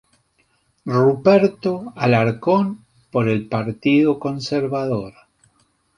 Ruperto 0.97 1.93
Alarcón 1.95 2.83
por 3.11 3.29
el 3.29 3.47
Partido 3.47 4.17
Conservador. 4.17 5.13